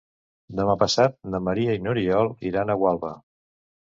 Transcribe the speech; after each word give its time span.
Demà 0.59 0.75
passat 0.83 1.13
na 1.33 1.41
Maria 1.49 1.75
i 1.79 1.83
n'Oriol 1.87 2.31
iran 2.53 2.75
a 2.75 2.79
Gualba. 2.85 3.15